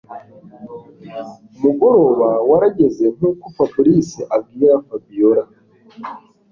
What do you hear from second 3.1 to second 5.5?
nuko fabrice abwira Fabiora